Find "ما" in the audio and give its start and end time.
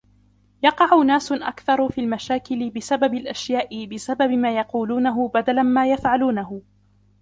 4.31-4.53, 5.63-5.91